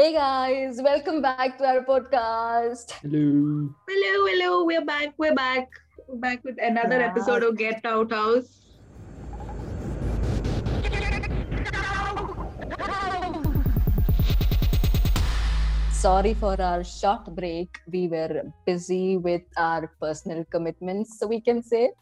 Hey 0.00 0.14
guys, 0.14 0.80
welcome 0.80 1.20
back 1.20 1.58
to 1.58 1.64
our 1.68 1.80
podcast. 1.84 2.92
Hello. 3.04 3.68
Hello, 3.86 4.12
hello. 4.28 4.64
We're 4.64 4.82
back. 4.82 5.12
We're 5.18 5.34
back. 5.34 5.68
We're 6.08 6.16
back 6.16 6.42
with 6.42 6.56
another 6.68 7.00
Yeah. 7.00 7.08
episode 7.08 7.42
of 7.42 7.58
Get 7.58 7.84
Out 7.84 8.10
House. 8.10 8.48
Sorry 15.92 16.32
for 16.32 16.56
our 16.58 16.82
short 16.82 17.28
break. 17.36 17.68
We 17.92 18.08
were 18.08 18.48
busy 18.64 19.18
with 19.18 19.42
our 19.58 19.92
personal 20.00 20.46
commitments, 20.46 21.18
so 21.18 21.26
we 21.26 21.42
can 21.42 21.62
say. 21.62 21.92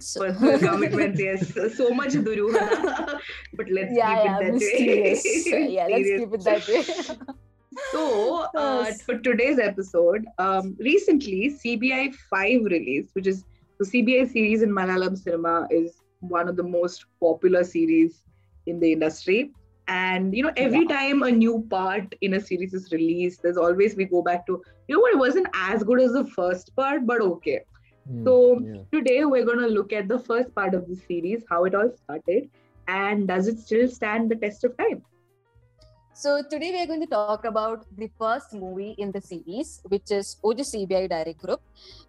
So- 0.00 0.20
Personal 0.32 0.58
commitments, 0.72 1.20
yes. 1.20 1.52
So 1.76 1.90
much 1.90 2.12
Duryodhana. 2.12 3.20
but 3.54 3.66
let's 3.70 3.92
yeah, 3.94 4.38
keep 4.38 4.54
it 4.54 4.60
that 4.62 5.54
way. 5.54 5.68
yeah, 5.74 5.86
let's 5.86 6.10
keep 6.18 6.32
it 6.34 6.44
that 6.44 6.68
way. 6.68 6.82
So, 7.92 8.46
uh, 8.56 8.92
for 9.06 9.18
today's 9.18 9.58
episode, 9.58 10.24
um, 10.38 10.76
recently 10.80 11.54
CBI 11.64 12.14
5 12.14 12.64
released, 12.64 13.14
which 13.14 13.26
is 13.26 13.44
the 13.78 13.84
CBI 13.86 14.30
series 14.30 14.62
in 14.62 14.70
Malayalam 14.70 15.16
cinema, 15.16 15.66
is 15.70 16.00
one 16.20 16.48
of 16.48 16.56
the 16.56 16.62
most 16.62 17.04
popular 17.20 17.64
series 17.64 18.22
in 18.66 18.78
the 18.80 18.92
industry. 18.92 19.52
And 19.88 20.34
you 20.36 20.42
know, 20.42 20.52
every 20.56 20.82
Yeah. 20.82 20.96
time 20.96 21.22
a 21.22 21.30
new 21.30 21.66
part 21.70 22.14
in 22.20 22.34
a 22.34 22.40
series 22.40 22.72
is 22.74 22.90
released, 22.92 23.42
there's 23.42 23.56
always 23.56 23.96
we 23.96 24.04
go 24.04 24.22
back 24.22 24.46
to 24.46 24.62
you 24.88 24.96
know 24.96 25.00
what 25.00 25.12
it 25.14 25.18
wasn't 25.18 25.46
as 25.54 25.82
good 25.82 26.00
as 26.00 26.12
the 26.12 26.26
first 26.26 26.74
part, 26.76 27.06
but 27.06 27.20
okay. 27.20 27.60
Hmm, 28.08 28.24
So 28.24 28.60
yeah. 28.60 28.82
today 28.92 29.24
we're 29.24 29.44
gonna 29.44 29.68
look 29.68 29.92
at 29.92 30.08
the 30.08 30.18
first 30.18 30.54
part 30.54 30.74
of 30.74 30.88
the 30.88 30.96
series, 30.96 31.44
how 31.48 31.64
it 31.64 31.74
all 31.74 31.90
started, 32.04 32.50
and 32.88 33.28
does 33.28 33.48
it 33.48 33.58
still 33.58 33.88
stand 33.88 34.30
the 34.30 34.36
test 34.36 34.64
of 34.64 34.76
time? 34.76 35.02
So 36.14 36.42
today 36.42 36.70
we 36.72 36.80
are 36.82 36.86
going 36.86 37.00
to 37.00 37.06
talk 37.06 37.46
about 37.46 37.86
the 37.96 38.10
first 38.18 38.52
movie 38.52 38.94
in 38.98 39.12
the 39.12 39.20
series, 39.20 39.80
which 39.88 40.10
is 40.10 40.36
Oru 40.44 40.60
CBI 40.60 41.08
Diary 41.08 41.34
Kurippu, 41.34 41.62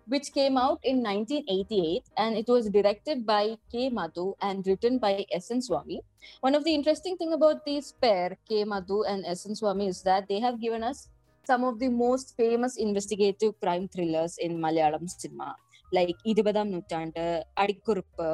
which 0.08 0.34
came 0.34 0.58
out 0.58 0.80
in 0.84 1.02
1988 1.02 2.04
and 2.18 2.36
it 2.36 2.48
was 2.50 2.70
directed 2.70 3.26
by 3.26 3.58
K. 3.72 3.90
Madhu 3.90 4.34
and 4.42 4.68
written 4.68 5.00
by 5.00 5.26
S. 5.32 5.52
N. 5.52 5.62
Swami. 5.62 6.02
One 6.42 6.54
of 6.54 6.66
the 6.66 6.76
interesting 6.76 7.16
thing 7.16 7.32
about 7.32 7.66
this 7.66 7.94
pair, 7.94 8.38
K. 8.48 8.66
Madhu 8.66 9.04
and 9.04 9.26
S. 9.26 9.48
N. 9.48 9.56
Swami, 9.56 9.88
is 9.88 10.04
that 10.04 10.28
they 10.28 10.42
have 10.42 10.60
given 10.60 10.84
us 10.84 11.08
some 11.46 11.64
of 11.64 11.80
the 11.80 11.90
most 11.90 12.36
famous 12.36 12.76
investigative 12.76 13.58
crime 13.62 13.88
thrillers 13.88 14.38
in 14.38 14.60
Malayalam 14.60 15.10
cinema. 15.10 15.56
Like 15.98 16.22
ഇരുപതാം 16.32 16.68
നൂറ്റാണ്ട് 16.74 17.24
അടിക്കുറിപ്പ് 17.64 18.28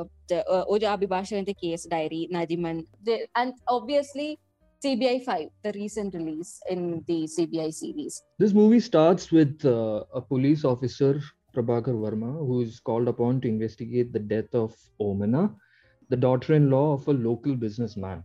ഒരു 0.73 0.85
അഭിഭാഷകന്റെ 0.95 1.55
case 1.63 1.87
diary 1.95 2.21
Nariman 2.37 2.77
and 3.39 3.53
obviously, 3.75 4.29
CBI 4.81 5.15
5, 5.23 5.49
the 5.65 5.71
recent 5.73 6.13
release 6.13 6.51
in 6.73 7.03
the 7.07 7.17
CBI 7.33 7.69
series. 7.73 8.13
This 8.41 8.53
movie 8.53 8.79
starts 8.79 9.23
with 9.37 9.65
uh, 9.65 10.19
a 10.19 10.21
police 10.21 10.63
officer, 10.63 11.11
Prabhakar 11.53 11.95
Varma, 12.03 12.31
who 12.47 12.61
is 12.61 12.79
called 12.79 13.09
upon 13.13 13.41
to 13.41 13.47
investigate 13.47 14.13
the 14.13 14.19
death 14.19 14.53
of 14.53 14.73
Omana, 15.01 15.43
the 16.09 16.15
daughter 16.15 16.53
in 16.53 16.69
law 16.69 16.93
of 16.93 17.05
a 17.07 17.11
local 17.11 17.55
businessman. 17.55 18.23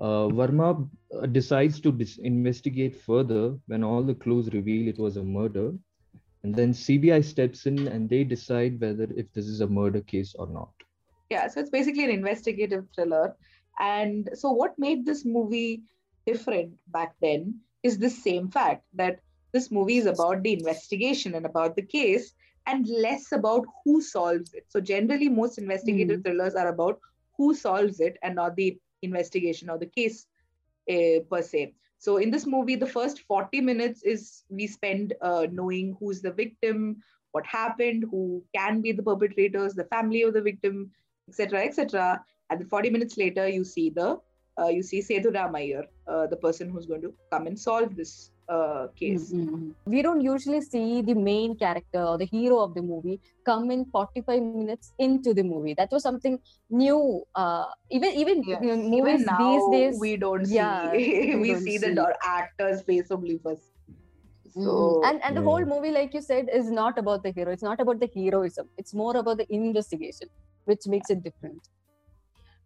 Uh, 0.00 0.26
Varma 0.28 0.88
uh, 1.20 1.26
decides 1.26 1.80
to 1.80 1.96
investigate 2.22 2.94
further 3.08 3.56
when 3.66 3.82
all 3.82 4.02
the 4.02 4.14
clues 4.14 4.52
reveal 4.52 4.88
it 4.88 4.98
was 4.98 5.16
a 5.16 5.24
murder. 5.24 5.72
And 6.42 6.54
then 6.54 6.72
CBI 6.72 7.24
steps 7.24 7.66
in 7.66 7.86
and 7.88 8.08
they 8.08 8.24
decide 8.24 8.80
whether 8.80 9.08
if 9.16 9.32
this 9.32 9.46
is 9.46 9.60
a 9.60 9.66
murder 9.66 10.00
case 10.00 10.34
or 10.38 10.48
not. 10.48 10.72
yeah 11.30 11.48
so 11.48 11.60
it's 11.60 11.70
basically 11.70 12.04
an 12.04 12.10
investigative 12.10 12.86
thriller. 12.94 13.36
And 13.78 14.28
so 14.34 14.50
what 14.50 14.78
made 14.78 15.06
this 15.06 15.24
movie 15.24 15.82
different 16.26 16.74
back 16.88 17.14
then 17.20 17.60
is 17.82 17.98
the 17.98 18.10
same 18.10 18.48
fact 18.48 18.84
that 18.94 19.20
this 19.52 19.70
movie 19.70 19.98
is 19.98 20.06
about 20.06 20.42
the 20.42 20.52
investigation 20.52 21.34
and 21.34 21.46
about 21.46 21.76
the 21.76 21.82
case 21.82 22.32
and 22.66 22.86
less 22.88 23.32
about 23.32 23.64
who 23.84 24.00
solves 24.00 24.54
it. 24.54 24.64
So 24.68 24.80
generally 24.80 25.28
most 25.28 25.58
investigative 25.58 26.20
hmm. 26.20 26.22
thrillers 26.22 26.54
are 26.54 26.68
about 26.68 27.00
who 27.36 27.54
solves 27.54 28.00
it 28.00 28.18
and 28.22 28.34
not 28.36 28.56
the 28.56 28.78
investigation 29.02 29.68
or 29.70 29.78
the 29.78 29.86
case 29.86 30.26
per 30.88 31.42
se. 31.42 31.74
So 31.98 32.16
in 32.16 32.30
this 32.30 32.46
movie 32.46 32.76
the 32.76 32.86
first 32.86 33.20
40 33.20 33.60
minutes 33.60 34.02
is 34.02 34.42
we 34.48 34.66
spend 34.66 35.14
uh, 35.22 35.46
knowing 35.50 35.96
who's 36.00 36.20
the 36.20 36.32
victim 36.32 36.96
what 37.32 37.46
happened 37.46 38.04
who 38.10 38.44
can 38.54 38.80
be 38.80 38.92
the 38.92 39.02
perpetrators 39.02 39.74
the 39.74 39.84
family 39.84 40.22
of 40.22 40.34
the 40.34 40.42
victim 40.42 40.90
etc 41.28 41.60
etc 41.64 42.22
and 42.50 42.60
then 42.60 42.68
40 42.68 42.90
minutes 42.90 43.16
later 43.16 43.48
you 43.48 43.64
see 43.64 43.88
the 43.90 44.18
uh, 44.60 44.68
you 44.68 44.82
see 44.82 45.00
Sethurama 45.00 45.58
Iyer, 45.58 45.86
uh, 46.06 46.26
the 46.26 46.36
person 46.36 46.68
who's 46.68 46.86
going 46.86 47.00
to 47.02 47.14
come 47.30 47.46
and 47.46 47.58
solve 47.58 47.96
this 47.96 48.30
uh, 48.54 48.86
case. 49.00 49.26
Mhm. 49.32 49.72
We 49.94 50.00
don't 50.06 50.20
usually 50.26 50.60
see 50.62 51.02
the 51.10 51.14
main 51.14 51.56
character 51.62 52.02
or 52.10 52.16
the 52.22 52.28
hero 52.32 52.58
of 52.64 52.74
the 52.74 52.82
movie 52.90 53.20
come 53.50 53.70
in 53.76 53.84
45 53.96 54.42
minutes 54.42 54.92
into 54.98 55.34
the 55.38 55.42
movie. 55.42 55.74
That 55.80 55.90
was 55.96 56.02
something 56.08 56.38
new. 56.84 57.00
Uh, 57.34 57.66
even 57.90 58.12
even 58.24 58.42
Yes. 58.52 58.62
you 58.64 58.76
know, 58.76 58.82
Even 58.82 58.90
movies 58.96 59.26
now, 59.32 59.38
these 59.44 59.68
days. 59.76 60.00
we 60.06 60.16
don't 60.26 60.46
see 60.46 60.56
yeah, 60.56 60.92
we 60.96 61.40
we 61.42 61.48
don't 61.54 61.68
see 61.68 61.78
the 61.78 61.94
see. 61.94 61.96
actor's 62.36 62.82
face 62.90 63.10
only 63.18 63.38
first. 63.48 63.70
So 64.54 65.00
and 65.04 65.22
and 65.24 65.36
the 65.36 65.40
Yeah. 65.40 65.48
whole 65.50 65.64
movie, 65.74 65.90
like 65.92 66.14
you 66.14 66.20
said, 66.20 66.48
is 66.62 66.70
not 66.70 66.98
about 67.04 67.22
the 67.22 67.32
hero. 67.36 67.52
It's 67.52 67.62
not 67.70 67.80
about 67.80 68.00
the 68.00 68.10
heroism. 68.16 68.68
It's 68.78 68.94
more 69.02 69.16
about 69.16 69.38
the 69.38 69.46
investigation, 69.60 70.28
which 70.64 70.86
makes 70.86 71.10
it 71.10 71.22
different. 71.28 71.68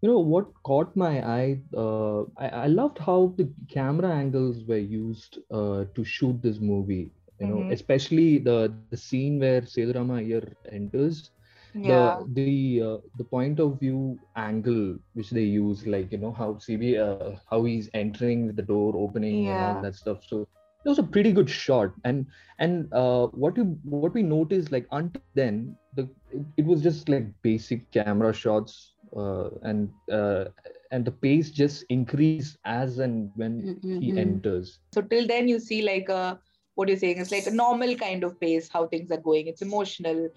You 0.02 0.08
know 0.10 0.18
what 0.20 0.46
caught 0.64 0.94
my 0.96 1.14
eye 1.26 1.60
uh, 1.76 2.22
I, 2.38 2.48
I 2.64 2.66
loved 2.66 2.98
how 2.98 3.32
the 3.36 3.48
camera 3.68 4.10
angles 4.12 4.64
were 4.66 4.76
used 4.78 5.38
uh, 5.50 5.84
to 5.94 6.04
shoot 6.04 6.40
this 6.42 6.60
movie 6.60 7.10
you 7.40 7.46
know 7.46 7.66
Mhm. 7.66 7.70
especially 7.70 8.38
the 8.38 8.70
the 8.76 8.82
scene 8.96 9.38
where 9.40 9.62
Sethurama 9.62 10.18
Iyer 10.20 10.54
enters 10.72 11.30
yeah, 11.74 12.16
the 12.16 12.24
the 12.34 12.80
uh, 12.82 12.98
the 13.16 13.24
point 13.24 13.58
of 13.60 13.78
view 13.80 14.18
angle 14.36 14.96
which 15.14 15.30
they 15.30 15.42
use 15.44 15.86
like 15.86 16.12
you 16.12 16.18
know 16.18 16.32
how 16.32 16.58
CB 16.58 16.96
uh, 16.98 17.36
how 17.50 17.64
he's 17.64 17.88
entering 17.94 18.46
with 18.46 18.56
the 18.56 18.62
door 18.62 18.92
opening 18.96 19.48
and 19.50 19.62
all 19.62 19.74
that 19.80 19.94
stuff. 19.94 20.18
So 20.24 20.42
it 20.84 20.88
was 20.88 20.98
a 20.98 21.02
pretty 21.04 21.32
good 21.32 21.50
shot. 21.50 21.92
And 22.04 22.26
and 22.58 22.92
uh, 22.92 23.28
what 23.28 23.56
you 23.56 23.78
what 23.88 24.14
we 24.14 24.22
noticed 24.22 24.72
like 24.72 24.86
until 24.92 25.22
then 25.34 25.76
the 25.94 26.08
it, 26.30 26.44
it 26.58 26.64
was 26.66 26.82
just 26.82 27.08
like 27.08 27.26
basic 27.42 27.90
camera 27.92 28.32
shots 28.32 28.95
and 29.16 29.88
uh, 30.10 30.44
and 30.90 31.04
the 31.04 31.10
pace 31.12 31.50
just 31.50 31.84
increased 31.88 32.58
as 32.64 32.98
and 32.98 33.30
when 33.34 33.68
he 33.98 34.08
Mhm. 34.08 34.16
enters. 34.16 34.78
So 34.92 35.02
till 35.02 35.26
then 35.26 35.48
you 35.48 35.58
see 35.58 35.82
like 35.82 36.08
a 36.08 36.40
what 36.74 36.88
you're 36.88 36.96
saying 36.96 37.18
it's 37.18 37.30
like 37.32 37.46
a 37.46 37.50
normal 37.50 37.94
kind 37.96 38.22
of 38.24 38.38
pace 38.40 38.68
how 38.72 38.86
things 38.86 39.10
are 39.10 39.20
going. 39.20 39.46
It's 39.46 39.62
emotional. 39.62 40.28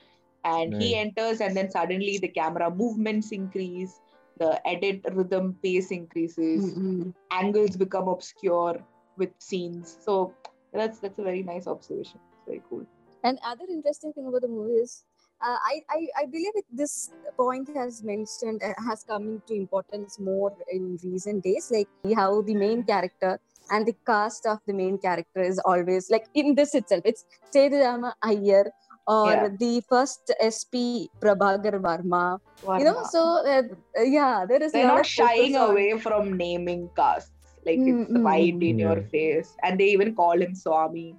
And 0.44 0.74
he 0.78 0.96
enters 0.96 1.42
and 1.42 1.56
then 1.56 1.70
suddenly 1.70 2.18
the 2.18 2.30
camera 2.30 2.70
movements 2.70 3.32
increase 3.32 4.02
the 4.38 4.60
edit 4.68 5.02
rhythm 5.14 5.58
pace 5.62 5.92
increases 5.92 6.78
Mhm. 6.78 7.14
angles 7.32 7.76
become 7.78 8.08
obscure 8.08 8.86
with 9.18 9.32
scenes. 9.40 9.98
So 10.02 10.36
that's 10.74 11.00
that's 11.00 11.20
a 11.20 11.24
very 11.24 11.44
nice 11.44 11.68
observation. 11.68 12.20
It's 12.34 12.46
very 12.48 12.62
cool. 12.70 12.86
And 13.24 13.40
other 13.44 13.66
interesting 13.70 14.14
thing 14.14 14.28
about 14.28 14.42
the 14.42 14.48
movie 14.48 14.82
is, 14.82 15.04
uh, 15.42 15.58
I, 15.72 15.82
I 15.90 16.00
I 16.22 16.26
believe 16.26 16.54
it, 16.56 16.66
this 16.72 17.10
point 17.38 17.70
has 17.76 18.04
mentioned 18.04 18.62
uh, 18.64 18.74
has 18.88 19.04
come 19.04 19.24
into 19.36 19.54
importance 19.54 20.20
more 20.20 20.54
in 20.72 20.98
recent 21.04 21.44
days, 21.44 21.72
like 21.72 21.88
how 22.16 22.42
the 22.42 22.56
main 22.56 22.84
character 22.84 23.40
and 23.72 23.86
the 23.86 23.96
cast 24.06 24.46
of 24.46 24.60
the 24.68 24.74
main 24.74 24.98
character 24.98 25.42
is 25.42 25.60
always 25.60 26.10
like 26.10 26.26
in 26.34 26.56
this 26.56 26.74
itself. 26.76 27.02
It's 27.06 27.24
Sethurama 27.56 28.14
Iyer 28.24 28.66
or 29.08 29.32
Yeah. 29.32 29.50
the 29.60 29.82
first 29.90 30.32
SP 30.40 31.10
Prabhakar 31.24 31.80
Varma. 31.82 32.40
You 32.78 32.86
know, 32.86 32.98
so 33.04 33.22
uh, 33.48 33.64
yeah, 34.04 34.46
there 34.48 34.62
is 34.62 34.74
a 34.74 34.78
they're 34.78 34.88
lot 34.88 34.98
not 34.98 35.00
of 35.02 35.06
shying 35.08 35.54
focus 35.54 35.56
on- 35.56 35.72
away 35.72 35.98
from 36.00 36.38
naming 36.38 36.90
casts. 36.96 37.32
Like 37.66 37.78
it's 37.78 38.12
Mm, 38.12 38.18
mm, 38.18 38.24
right 38.24 38.64
in 38.72 38.80
your 38.80 39.02
face. 39.02 39.56
And 39.64 39.80
they 39.80 39.90
even 39.92 40.16
call 40.16 40.42
him 40.42 40.56
swami 40.56 41.16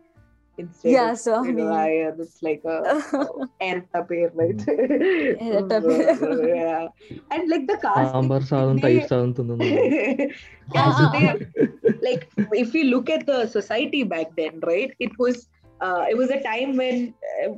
instead 0.60 0.92
yeah, 0.92 1.12
of 1.12 1.18
so 1.18 1.42
you 1.44 1.52
know, 1.52 1.72
iron, 1.72 2.16
it's 2.20 2.42
like 2.42 2.62
a 2.64 2.76
erta 3.68 4.00
pair, 4.08 4.30
right? 4.34 4.56
erta 4.56 5.78
pair. 5.88 6.48
yeah. 6.54 6.88
And 7.30 7.50
like 7.50 7.66
the 7.66 7.78
cast. 7.84 8.14
Sambar 8.14 8.42
sound 8.46 8.82
type 8.82 9.08
sound. 9.08 9.38
Like 12.02 12.28
if 12.52 12.74
you 12.74 12.84
look 12.84 13.10
at 13.10 13.26
the 13.26 13.46
society 13.46 14.02
back 14.04 14.36
then, 14.36 14.60
right? 14.60 14.94
It 14.98 15.18
was 15.18 15.48
uh, 15.80 16.06
it 16.08 16.16
was 16.16 16.30
a 16.30 16.40
time 16.42 16.76
when 16.76 17.14
uh, 17.44 17.54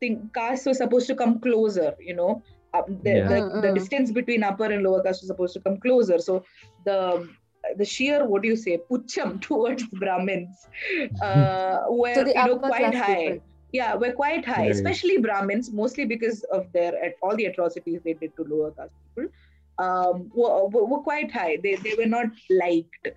think 0.00 0.32
castes 0.34 0.66
were 0.66 0.74
supposed 0.74 1.06
to 1.08 1.14
come 1.14 1.40
closer, 1.40 1.94
you 2.00 2.14
know. 2.14 2.42
Uh, 2.72 2.82
the, 3.02 3.10
yeah. 3.10 3.28
the, 3.28 3.60
the, 3.62 3.72
distance 3.72 4.10
between 4.10 4.42
upper 4.42 4.64
and 4.64 4.82
lower 4.82 5.00
caste 5.00 5.22
was 5.22 5.28
supposed 5.28 5.54
to 5.54 5.60
come 5.60 5.78
closer. 5.78 6.18
So 6.18 6.44
the 6.84 7.28
the 7.76 7.84
sheer 7.84 8.26
what 8.26 8.42
do 8.42 8.48
you 8.48 8.56
say 8.56 8.78
pucham 8.90 9.40
towards 9.48 9.84
brahmins 10.02 10.68
uh, 11.20 11.78
were 11.88 12.24
So 12.24 12.32
you 12.34 12.44
know 12.44 12.58
quite 12.58 12.94
high 12.94 13.38
people. 13.38 13.42
yeah 13.72 13.94
we're 13.94 14.12
quite 14.14 14.44
high 14.44 14.66
Right. 14.66 14.76
especially 14.76 15.18
brahmins 15.18 15.72
mostly 15.72 16.04
because 16.04 16.42
of 16.52 16.70
their 16.72 16.92
at 17.04 17.14
all 17.22 17.36
the 17.36 17.46
atrocities 17.46 18.00
they 18.04 18.14
did 18.14 18.32
to 18.36 18.44
lower 18.44 18.70
caste 18.72 18.94
people 19.02 19.28
um 19.78 20.30
were, 20.34 20.66
were, 20.68 20.84
were 20.86 21.02
quite 21.02 21.30
high 21.32 21.56
they, 21.62 21.76
they 21.76 21.94
were 21.98 22.12
not 22.18 22.26
liked 22.64 23.08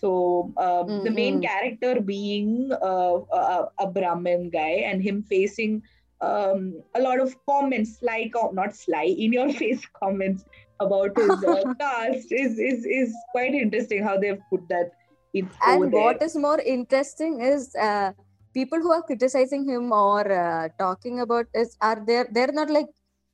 So 0.00 0.52
um, 0.64 0.88
the 1.04 1.10
main 1.10 1.36
Mhm. 1.36 1.44
character 1.44 2.00
being 2.08 2.70
uh, 2.88 3.16
a, 3.38 3.68
a 3.84 3.86
Brahmin 3.96 4.50
guy 4.54 4.74
and 4.88 5.02
him 5.06 5.22
facing 5.22 5.82
um, 6.20 6.82
a 6.94 7.00
lot 7.00 7.20
of 7.20 7.34
comments, 7.50 7.98
like 8.02 8.32
not 8.52 8.74
sly, 8.74 9.04
in 9.24 9.32
your 9.32 9.48
face 9.60 9.86
comments 10.02 10.44
about 10.80 11.16
his 11.16 11.42
uh, 11.44 11.62
caste 11.80 12.32
is, 12.32 12.58
is 12.58 12.84
is 12.84 13.14
quite 13.32 13.54
interesting 13.54 14.02
how 14.02 14.16
they've 14.18 14.40
put 14.50 14.68
that 14.68 14.90
in 15.34 15.48
over 15.66 15.84
and 15.84 15.92
there. 15.92 16.02
what 16.04 16.22
is 16.22 16.36
more 16.36 16.60
interesting 16.60 17.40
is 17.40 17.74
uh, 17.76 18.12
people 18.54 18.78
who 18.78 18.92
are 18.92 19.02
criticizing 19.02 19.68
him 19.68 19.92
or 19.92 20.30
uh, 20.32 20.68
talking 20.78 21.20
about 21.20 21.46
is 21.54 21.76
are 21.80 22.02
there 22.06 22.26
they're 22.32 22.52
not 22.52 22.70
like 22.70 22.86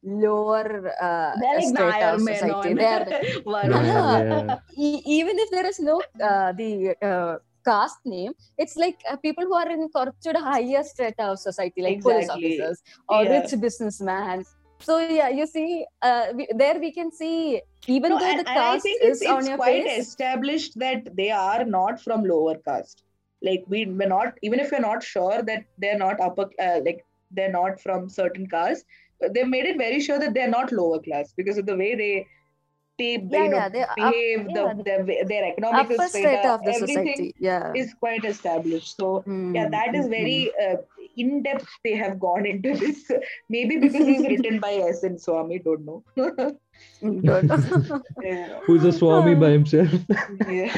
lower 0.04 0.92
uh, 1.00 1.32
like 1.40 1.64
strata 1.64 2.14
of 2.14 2.20
society 2.20 2.74
they're. 2.74 3.06
Yeah. 3.46 3.78
yeah. 3.84 4.56
e- 4.76 5.02
even 5.06 5.38
if 5.38 5.50
there 5.50 5.66
is 5.66 5.78
no 5.80 6.02
uh, 6.22 6.52
the 6.52 6.96
uh, 7.02 7.36
caste 7.64 8.00
name 8.04 8.32
it's 8.58 8.76
like 8.76 8.98
uh, 9.10 9.16
people 9.16 9.44
who 9.44 9.54
are 9.54 9.70
in 9.70 9.88
corrupted 9.94 10.36
higher 10.36 10.82
strata 10.82 11.24
of 11.32 11.38
society 11.38 11.82
like 11.82 12.02
police 12.02 12.28
officers 12.28 12.82
or 13.08 13.22
Yeah. 13.24 13.30
rich 13.36 13.54
businessmen 13.60 14.44
so 14.82 14.98
yeah 14.98 15.28
you 15.28 15.46
see 15.46 15.84
uh, 16.02 16.26
we, 16.34 16.46
there 16.54 16.78
we 16.80 16.92
can 16.92 17.10
see 17.12 17.60
even 17.86 18.12
No, 18.12 18.18
though 18.18 18.32
and, 18.32 18.40
the 18.40 18.44
caste 18.44 18.82
think 18.82 19.02
is 19.02 19.22
it's, 19.22 19.26
on 19.26 19.38
it's 19.40 19.48
your 19.48 19.58
quite 19.58 19.84
face. 19.84 19.98
established 19.98 20.78
that 20.78 21.14
they 21.16 21.30
are 21.30 21.64
not 21.64 22.00
from 22.00 22.24
lower 22.24 22.56
caste. 22.58 23.02
Like 23.42 23.64
we 23.68 23.86
we're 23.86 24.08
not 24.08 24.34
even 24.42 24.60
if 24.60 24.70
you're 24.70 24.80
not 24.80 25.02
sure 25.02 25.42
that 25.42 25.64
they're 25.78 25.98
not 25.98 26.20
upper 26.20 26.48
uh, 26.60 26.80
like 26.84 27.04
they're 27.30 27.50
not 27.52 27.80
from 27.80 28.08
certain 28.08 28.46
caste, 28.48 28.84
they 29.34 29.44
made 29.44 29.66
it 29.66 29.78
very 29.78 30.00
sure 30.00 30.18
that 30.18 30.34
they're 30.34 30.50
not 30.50 30.72
lower 30.72 31.00
class 31.00 31.32
because 31.36 31.58
of 31.58 31.66
the 31.66 31.76
way 31.76 31.94
they 31.96 32.26
they 32.98 33.18
yeah 33.28 33.44
you 33.44 33.48
know 33.48 33.66
yeah 33.72 33.86
are 33.98 34.08
up, 34.08 34.14
behave, 34.14 34.46
yeah, 34.48 34.74
their 34.84 35.04
their 35.26 35.54
strata 35.98 36.08
strata, 36.08 36.48
of 36.54 36.64
the 36.64 36.72
everything 36.72 37.08
society 37.08 37.34
yeah. 37.38 37.72
is 37.74 37.94
quite 37.94 38.24
established. 38.24 38.96
So 38.96 39.26
yeah, 39.52 39.66
Mm, 39.66 39.70
that 39.70 39.94
is 39.94 40.06
mm, 40.06 40.10
very 40.10 40.52
uh, 40.62 40.76
in 41.16 41.42
depth. 41.42 41.68
They 41.84 41.94
have 41.96 42.18
gone 42.20 42.46
into 42.46 42.74
this. 42.76 43.10
Maybe 43.48 43.78
because 43.78 44.06
it's 44.06 44.28
written 44.28 44.60
by 44.60 44.72
S. 44.74 45.04
N. 45.04 45.18
Swami, 45.18 45.58
don't 45.58 45.84
know. 45.84 46.04
Yeah. 48.22 48.58
Who's 48.64 48.84
a 48.84 48.92
Swami 48.92 49.34
by 49.34 49.50
himself? 49.50 49.90
yeah. 50.48 50.74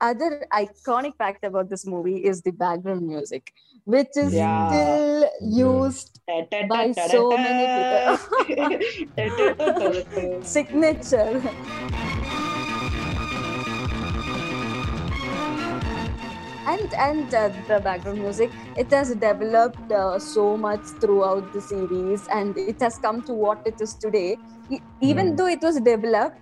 other 0.00 0.46
iconic 0.52 1.16
fact 1.16 1.44
about 1.44 1.68
this 1.68 1.86
movie 1.86 2.16
is 2.24 2.42
the 2.42 2.50
background 2.50 3.06
music 3.06 3.52
which 3.84 4.08
is 4.16 4.32
Yeah. 4.34 4.68
still 4.70 5.30
used 5.42 6.20
By 6.68 6.92
so 6.92 7.30
many 7.36 8.16
people. 9.26 10.42
signature 10.42 11.40
and 16.98 17.32
and 17.32 17.34
uh, 17.34 17.50
the 17.68 17.80
background 17.80 18.20
music 18.20 18.52
it 18.76 18.88
has 18.92 19.14
developed 19.16 19.90
uh, 19.92 20.18
so 20.18 20.56
much 20.56 20.86
throughout 21.00 21.52
the 21.52 21.60
series 21.60 22.26
and 22.32 22.56
it 22.56 22.76
has 22.80 22.98
come 22.98 23.22
to 23.22 23.32
what 23.34 23.58
it 23.64 23.74
is 23.80 23.94
today 23.96 24.38
even 25.00 25.34
Hmm. 25.34 25.36
though 25.36 25.46
it 25.46 25.60
was 25.62 25.80
developed 25.80 26.38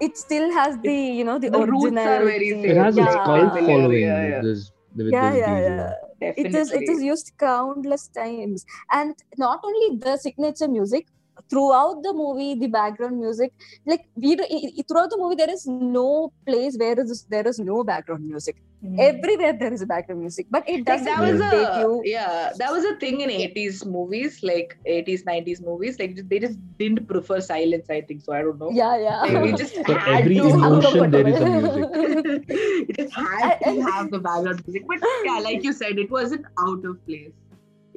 it 0.00 0.16
still 0.16 0.52
has 0.52 0.76
the 0.84 0.94
you 1.18 1.24
know 1.24 1.38
the, 1.38 1.50
The 1.50 1.62
roots 1.64 2.04
are 2.06 2.22
very 2.24 2.52
originality. 2.52 2.62
It 2.62 2.76
has 2.76 2.96
Yeah. 2.96 3.04
its 3.04 3.16
cult 3.16 3.56
following 3.56 4.08
yeah, 4.08 4.26
yeah. 4.28 4.42
this. 4.42 4.72
With 4.96 5.18
yeah 5.18 5.32
this 5.32 5.40
yeah 5.42 5.58
DJ. 5.58 5.68
yeah 5.68 5.92
it 6.36 6.54
is 6.54 6.72
it 6.72 6.88
used 6.88 7.32
countless 7.38 8.08
times 8.08 8.64
and 8.92 9.14
not 9.38 9.60
only 9.64 9.98
the 9.98 10.16
signature 10.16 10.68
music 10.68 11.06
throughout 11.52 12.02
the 12.08 12.12
movie 12.24 12.50
the 12.64 12.68
background 12.80 13.18
music 13.22 13.52
like 13.92 14.04
we 14.26 14.34
do, 14.40 14.44
i- 14.58 14.60
i- 14.80 14.84
throughout 14.88 15.10
the 15.14 15.18
movie 15.22 15.38
there 15.44 15.54
is 15.58 15.64
no 15.96 16.08
place 16.50 16.76
where 16.84 16.98
is 17.06 17.24
there 17.36 17.46
is 17.54 17.58
no 17.72 17.82
background 17.94 18.24
music. 18.34 18.60
Mm. 18.84 18.94
everywhere 19.02 19.50
there 19.58 19.72
is 19.74 19.82
a 19.84 19.86
background 19.90 20.20
music 20.22 20.46
but 20.54 20.68
it 20.72 20.80
doesn't 20.86 21.04
that 21.08 21.20
was 21.24 21.42
take 21.52 21.68
a 21.74 21.82
you 21.82 21.90
yeah 22.12 22.50
that 22.62 22.70
was 22.76 22.86
a 22.88 22.94
thing 23.02 23.20
in 23.24 23.30
80s 23.34 23.76
movies 23.96 24.38
like 24.48 24.72
80s 24.94 25.22
90s 25.28 25.60
movies 25.68 26.00
like 26.00 26.16
they 26.30 26.40
just 26.44 26.58
didn't 26.80 27.06
prefer 27.12 27.38
silence 27.50 27.92
i 27.96 28.00
think 28.08 28.24
so 28.24 28.32
i 28.38 28.40
don't 28.46 28.58
know. 28.62 28.70
Yeah 28.80 28.96
yeah. 29.04 29.20
Like, 29.34 29.44
we 29.44 29.52
just 29.62 29.76
For 29.90 29.96
had 30.06 30.22
every 30.22 30.34
to 30.40 30.48
emotion, 30.56 31.14
there 31.14 31.28
is 31.34 31.38
a 31.42 31.52
Uncomfortable. 31.52 32.42
it 32.88 32.96
just 33.02 33.14
had 33.14 33.54
to 33.68 33.80
have 33.92 34.10
the 34.16 34.18
background 34.26 34.64
music. 34.66 34.82
But 34.88 34.98
yeah 35.30 35.38
like 35.48 35.62
you 35.62 35.72
said 35.84 36.02
it 36.06 36.10
wasn't 36.18 36.44
out 36.66 36.84
of 36.92 36.98
place 37.06 37.30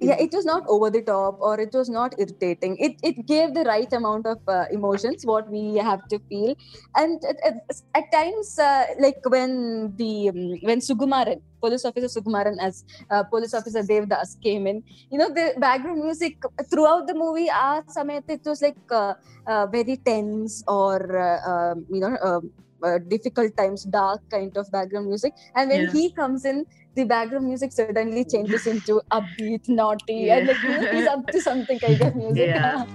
yeah 0.01 0.15
it 0.19 0.31
was 0.33 0.45
not 0.45 0.63
over 0.67 0.89
the 0.89 1.01
top 1.01 1.37
or 1.39 1.59
it 1.59 1.73
was 1.73 1.89
not 1.89 2.13
irritating. 2.19 2.77
It 2.79 2.99
it 3.03 3.25
gave 3.25 3.53
the 3.53 3.63
right 3.63 3.91
amount 3.93 4.25
of 4.27 4.37
uh, 4.47 4.65
emotions 4.71 5.23
what 5.23 5.49
we 5.49 5.75
have 5.77 6.07
to 6.09 6.19
feel. 6.29 6.55
And 6.95 7.21
at, 7.27 7.37
at, 7.45 7.55
at 7.95 8.03
times 8.11 8.57
uh, 8.59 8.85
like 8.99 9.17
when 9.27 9.95
the 9.95 10.29
um, 10.29 10.59
when 10.61 10.79
Sukumaran 10.79 11.41
police 11.61 11.85
officer 11.85 12.19
Sukumaran 12.19 12.57
as 12.61 12.83
uh, 13.09 13.23
police 13.23 13.53
officer 13.53 13.81
devdas 13.83 14.35
came 14.43 14.67
in 14.67 14.83
you 15.09 15.17
know 15.17 15.29
the 15.33 15.53
background 15.57 16.01
music 16.03 16.37
throughout 16.69 17.07
the 17.07 17.15
movie 17.15 17.49
ah 17.49 17.81
samayat 17.97 18.23
it 18.27 18.41
was 18.45 18.61
like 18.61 18.77
uh, 18.91 19.13
uh, 19.47 19.65
very 19.67 19.97
tense 20.05 20.61
or 20.67 20.99
uh, 21.17 21.39
um, 21.49 21.85
you 21.89 21.99
know 21.99 22.17
um, 22.21 22.51
uh, 22.83 22.99
difficult 23.09 23.51
times 23.57 23.83
dark 23.85 24.21
kind 24.29 24.55
of 24.57 24.69
background 24.71 25.07
music. 25.07 25.33
And 25.55 25.69
when 25.69 25.87
Yeah. 25.87 25.91
he 25.91 26.11
comes 26.13 26.45
in 26.45 26.65
the 26.95 27.03
background 27.03 27.45
music 27.45 27.71
suddenly 27.71 28.23
changes 28.25 28.67
into 28.67 29.01
upbeat, 29.11 29.67
naughty, 29.67 30.29
and 30.31 30.47
like 30.47 30.57
he's 30.93 31.07
up 31.07 31.27
to 31.27 31.41
something 31.41 31.79
kind 31.79 32.01
of 32.01 32.15
music. 32.15 32.47
Yeah. 32.47 32.85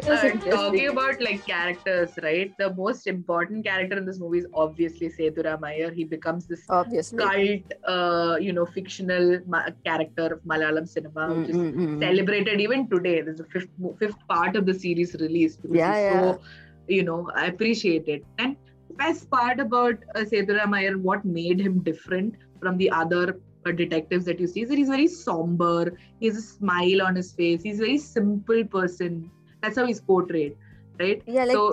uh, 0.09 0.31
talking 0.51 0.89
about 0.89 1.21
like 1.21 1.45
characters 1.47 2.13
right 2.23 2.53
the 2.59 2.73
most 2.75 3.07
important 3.07 3.65
character 3.65 3.97
in 3.99 4.05
this 4.05 4.19
movie 4.21 4.39
is 4.39 4.47
obviously 4.55 5.09
Setu 5.09 5.61
Mayer. 5.61 5.91
he 5.93 6.05
becomes 6.05 6.47
this 6.47 6.65
Obviously. 6.69 7.19
cult 7.25 7.73
uh, 7.95 8.37
you 8.41 8.53
know 8.53 8.67
fictional 8.67 9.41
ma- 9.47 9.69
character 9.85 10.27
of 10.35 10.41
malayalam 10.53 10.87
cinema 10.89 11.35
which 11.35 11.49
is 11.51 11.57
Mm, 11.57 11.73
mm, 11.75 11.87
mm. 11.89 12.01
celebrated 12.03 12.61
even 12.61 12.89
today. 12.91 13.21
There's 13.23 13.41
a 13.41 13.45
fifth 13.45 13.71
fifth 13.99 14.19
part 14.29 14.57
of 14.57 14.67
the 14.67 14.75
series 14.75 15.15
released. 15.21 15.61
Which 15.65 15.79
Yeah, 15.79 15.93
is 15.95 16.01
yeah. 16.03 16.33
So, 16.33 16.41
you 16.89 17.03
know, 17.05 17.31
I 17.35 17.47
appreciate 17.47 18.09
it. 18.09 18.23
And 18.39 18.57
best 18.97 19.31
part 19.31 19.61
about 19.61 19.95
uh, 20.15 20.21
Setu 20.21 20.69
Mayer, 20.69 20.99
what 20.99 21.25
made 21.25 21.61
him 21.61 21.83
different 21.83 22.35
from 22.61 22.77
the 22.79 22.91
other 22.91 23.41
uh, 23.67 23.73
detectives 23.73 24.25
that 24.27 24.41
you 24.41 24.47
see 24.47 24.63
is 24.63 24.69
that 24.69 24.79
he's 24.79 24.89
very 24.89 25.07
somber. 25.09 25.93
He 26.21 26.27
has 26.27 26.37
a 26.37 26.43
smile 26.43 27.03
on 27.03 27.15
his 27.17 27.33
face. 27.33 27.63
He's 27.63 27.81
a 27.81 27.85
very 27.85 27.99
simple 27.99 28.65
person. 28.65 29.31
That's 29.65 29.79
how 29.83 29.87
he's 29.91 30.01
portrayed, 30.13 30.57
right? 31.03 31.23
Yeah, 31.27 31.45
like 31.51 31.57
so 31.59 31.67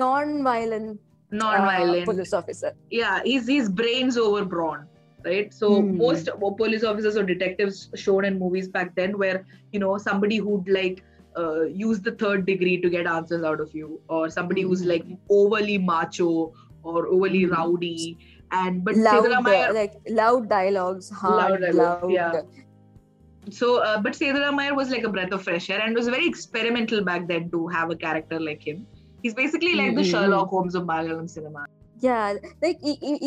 non-violent, 0.00 0.98
uh, 1.32 1.36
non-violent. 1.42 2.04
police 2.12 2.32
officer. 2.40 2.72
yeah, 3.00 3.20
his 3.24 3.46
his 3.56 3.68
brains 3.82 4.18
over 4.24 4.44
brawn, 4.54 4.86
right? 5.28 5.54
So 5.60 5.70
Hmm. 5.82 5.96
most 6.00 6.30
police 6.62 6.84
officers 6.94 7.16
or 7.22 7.24
detectives 7.30 7.80
shown 8.06 8.24
in 8.30 8.38
movies 8.42 8.68
back 8.76 8.94
then 9.00 9.16
were, 9.24 9.36
you 9.76 9.80
know, 9.84 9.94
somebody 10.08 10.38
who'd 10.48 10.68
like 10.80 11.02
uh, 11.40 11.62
use 11.80 12.00
the 12.06 12.12
third 12.24 12.44
degree 12.46 12.76
to 12.84 12.88
get 12.96 13.06
answers 13.16 13.44
out 13.50 13.60
of 13.64 13.74
you, 13.80 13.88
or 14.08 14.22
somebody 14.38 14.62
who's 14.70 14.80
Hmm. 14.86 14.88
like 14.94 15.04
overly 15.40 15.78
macho 15.78 16.30
or 16.82 17.06
overly 17.18 17.44
Hmm. 17.44 17.52
rowdy. 17.56 18.18
And 18.58 18.84
but 18.86 18.96
loud, 18.96 19.26
uh, 19.48 19.72
like 19.74 19.92
loud 20.08 20.48
dialogues, 20.52 21.10
hard, 21.10 21.60
Loud 21.60 21.60
loud. 21.60 21.74
dialogues, 21.74 22.14
yeah. 22.14 22.42
So 23.52 23.78
uh, 23.82 24.00
but 24.00 24.12
Setu 24.12 24.54
Mayer 24.56 24.74
was 24.74 24.90
like 24.90 25.04
a 25.04 25.08
breath 25.08 25.32
of 25.32 25.42
fresh 25.42 25.70
air 25.70 25.80
and 25.80 25.94
was 25.94 26.08
very 26.08 26.26
experimental 26.26 27.04
back 27.04 27.28
then 27.28 27.50
to 27.50 27.68
have 27.68 27.90
a 27.90 27.96
character 27.96 28.40
like 28.40 28.66
him. 28.66 28.86
He's 29.22 29.34
basically 29.34 29.74
like 29.74 29.94
the 29.94 30.02
Hmm, 30.02 30.10
hmm, 30.10 30.10
Sherlock 30.10 30.48
Holmes 30.48 30.74
of 30.74 30.84
Malayalam 30.84 31.28
cinema. 31.28 31.66
Yeah 32.00 32.34
like 32.62 32.78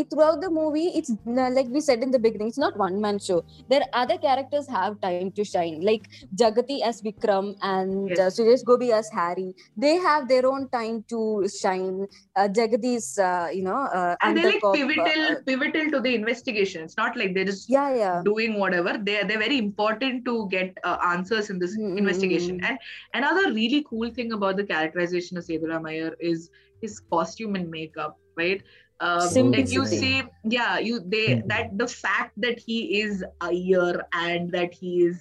throughout 0.10 0.42
the 0.42 0.50
movie 0.50 0.88
it's 1.00 1.12
uh, 1.12 1.50
like 1.58 1.68
we 1.70 1.82
said 1.82 2.02
in 2.02 2.12
the 2.12 2.20
beginning 2.20 2.48
it's 2.48 2.58
not 2.58 2.78
one 2.78 3.00
man 3.02 3.20
show. 3.20 3.44
There 3.70 3.84
other 3.94 4.18
characters 4.18 4.68
have 4.70 5.00
time 5.02 5.32
to 5.32 5.44
shine 5.44 5.82
like 5.82 6.08
Jagathy 6.36 6.82
as 6.82 7.02
vikram 7.02 7.56
and 7.62 8.10
Yes. 8.10 8.20
uh, 8.20 8.30
Suresh 8.36 8.64
Gopi 8.66 8.92
as 8.92 9.10
harry. 9.12 9.54
They 9.78 9.96
have 9.98 10.28
their 10.28 10.46
own 10.48 10.70
time 10.70 11.04
to 11.10 11.48
shine. 11.62 12.08
Uh, 12.36 12.48
Jagathy 12.48 12.96
is 12.96 13.20
uh, 13.20 13.50
you 13.54 13.64
know 13.64 13.78
uh, 14.00 14.16
And 14.22 14.38
they're 14.38 14.46
like 14.52 14.62
undercop, 14.62 14.74
pivotal, 14.76 15.22
uh, 15.32 15.36
pivotal 15.46 15.92
to 15.92 16.00
the 16.00 16.16
investigation. 16.16 16.84
It's 16.84 16.98
not 16.98 17.16
like 17.18 17.34
they're 17.36 17.46
just 17.46 17.70
yeah 17.70 17.94
yeah. 17.96 18.22
doing 18.24 18.60
whatever. 18.60 18.98
They're 19.02 19.24
they're 19.26 19.40
very 19.48 19.58
important 19.60 20.26
to 20.26 20.48
get 20.50 20.78
uh, 20.84 20.98
answers 21.14 21.50
in 21.50 21.60
this 21.60 21.78
Mm, 21.78 21.98
investigation. 21.98 22.60
And 22.64 22.78
another 23.14 23.52
really 23.54 23.86
cool 23.90 24.10
thing 24.12 24.32
about 24.34 24.58
the 24.58 24.64
characterization 24.64 25.38
of 25.38 25.44
Sethurama 25.46 25.90
Iyer 25.90 26.16
is 26.20 26.50
his 26.82 27.00
costume 27.00 27.56
and 27.56 27.70
makeup 27.70 28.20
right 28.38 28.62
um, 29.00 29.52
like 29.52 29.72
you 29.72 29.86
see 29.86 30.24
yeah 30.44 30.80
you 30.80 31.00
they 31.00 31.26
Mhm. 31.36 31.48
that 31.48 31.78
the 31.78 31.88
fact 31.88 32.34
that 32.38 32.60
he 32.60 33.02
is 33.02 33.24
a 33.42 33.52
year 33.52 34.02
and 34.14 34.52
that 34.52 34.74
he 34.74 35.04
is 35.04 35.20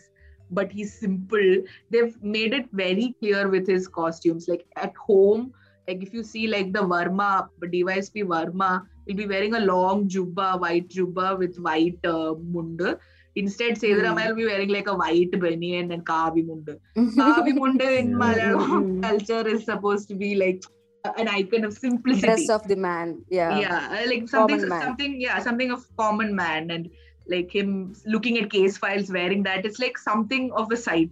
but 0.50 0.70
he's 0.70 0.92
simple 0.98 1.50
they've 1.90 2.16
made 2.22 2.52
it 2.52 2.66
very 2.72 3.14
clear 3.20 3.48
with 3.48 3.66
his 3.66 3.88
costumes 3.88 4.48
like 4.48 4.64
at 4.76 4.94
home 4.96 5.52
like 5.88 6.02
if 6.02 6.14
you 6.14 6.22
see 6.22 6.46
like 6.46 6.72
the 6.72 6.78
Varma, 6.78 7.48
DYSP 7.60 8.22
Varma 8.22 8.82
will 9.06 9.14
be 9.16 9.26
wearing 9.26 9.54
a 9.54 9.58
long 9.60 10.08
jubba, 10.08 10.60
white 10.60 10.88
jubba 10.88 11.36
with 11.36 11.56
white 11.56 11.98
uh, 12.04 12.34
munda. 12.40 13.00
Instead, 13.34 13.74
Sethuramaya 13.74 14.28
will 14.28 14.36
be 14.36 14.46
wearing 14.46 14.68
like 14.68 14.86
a 14.86 14.94
white 14.94 15.32
banian 15.32 15.92
and 15.92 16.06
kavi 16.06 16.46
munda. 16.46 16.76
Kavi 16.96 17.52
munda 17.54 17.98
in 17.98 18.10
Yeah. 18.10 18.16
Malayalam 18.16 19.02
culture 19.08 19.48
is 19.48 19.64
supposed 19.64 20.06
to 20.10 20.14
be 20.14 20.36
like 20.36 20.62
an 21.04 21.28
icon 21.28 21.64
of 21.64 21.72
simplicity. 21.72 22.26
Dress 22.26 22.48
of 22.48 22.66
the 22.68 22.76
man. 22.76 23.24
Yeah. 23.28 23.58
yeah, 23.58 24.04
like 24.06 24.28
something, 24.28 24.60
something, 24.68 25.20
yeah, 25.20 25.38
something 25.40 25.70
of 25.70 25.84
common 25.96 26.34
man, 26.34 26.70
and 26.70 26.90
like 27.28 27.50
him 27.54 27.94
looking 28.06 28.38
at 28.38 28.50
case 28.50 28.76
files, 28.78 29.10
wearing 29.10 29.42
that. 29.44 29.64
It's 29.64 29.78
like 29.78 29.98
something 29.98 30.52
of 30.52 30.70
a 30.70 30.76
sight, 30.76 31.10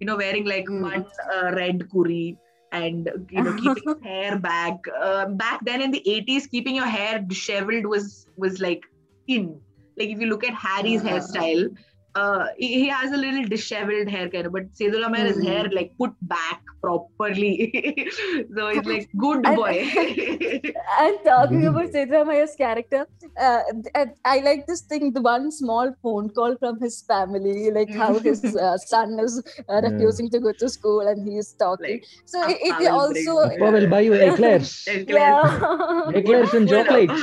you 0.00 0.06
know, 0.06 0.16
wearing 0.16 0.44
like 0.44 0.66
Mm. 0.66 0.82
one 0.82 1.06
uh, 1.34 1.52
red 1.54 1.88
kuri 1.90 2.38
and 2.72 3.10
you 3.30 3.42
know 3.42 3.54
keeping 3.54 3.82
his 3.94 4.02
hair 4.02 4.38
back. 4.38 4.78
Uh, 5.00 5.26
back 5.26 5.64
then 5.64 5.82
in 5.82 5.90
the 5.90 6.02
eighties, 6.08 6.46
keeping 6.46 6.76
your 6.76 6.86
hair 6.86 7.18
disheveled 7.18 7.86
was 7.86 8.26
was 8.36 8.60
like 8.60 8.82
in. 9.26 9.60
Like 9.98 10.08
if 10.08 10.20
you 10.20 10.26
look 10.26 10.44
at 10.44 10.54
Harry's 10.54 11.02
Ah. 11.04 11.08
hairstyle. 11.08 11.74
Uh, 12.14 12.46
he, 12.58 12.66
he 12.80 12.88
has 12.88 13.10
a 13.12 13.16
little 13.16 13.44
disheveled 13.44 14.08
hair 14.08 14.28
kind 14.28 14.46
of, 14.46 14.52
but 14.52 14.70
Sedulamaya 14.78 15.26
his 15.28 15.38
Mm. 15.38 15.46
hair 15.46 15.68
like 15.76 15.92
put 15.96 16.12
back 16.22 16.60
properly, 16.82 17.54
so 18.56 18.66
it's 18.66 18.86
like 18.86 19.08
good 19.16 19.46
And- 19.46 19.56
boy. 19.56 19.74
And 21.04 21.16
talking 21.24 21.62
Mhm. 21.62 21.68
about 21.70 21.88
Siddharamaya's 21.94 22.54
character, 22.56 23.06
uh, 23.40 23.60
th- 23.84 24.08
I 24.26 24.40
like 24.48 24.66
this 24.66 24.82
thing. 24.82 25.12
The 25.14 25.22
one 25.22 25.50
small 25.50 25.94
phone 26.02 26.28
call 26.40 26.56
from 26.64 26.80
his 26.80 27.00
family, 27.12 27.70
like 27.70 27.94
how 27.94 28.10
his 28.18 28.44
uh, 28.66 28.76
son 28.76 29.18
is 29.18 29.38
uh, 29.68 29.80
refusing 29.86 30.28
to 30.30 30.38
go 30.48 30.52
to 30.52 30.68
school 30.68 31.00
and 31.14 31.26
he 31.26 31.38
is 31.38 31.54
talking. 31.54 31.92
Like, 31.92 32.04
so 32.26 32.42
it, 32.48 32.58
it 32.82 32.90
also, 32.90 33.38
bring 33.48 33.62
Appa 33.62 33.72
will 33.78 33.88
buy 33.88 34.00
you 34.00 34.12
eclairs. 34.14 34.86
yeah. 35.08 36.10
Eclairs 36.22 36.52
and 36.52 36.68
chocolates. 36.68 37.22